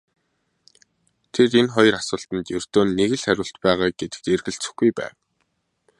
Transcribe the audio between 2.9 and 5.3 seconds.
нэг л хариулт байгаа гэдэгт эргэлзэхгүй байв.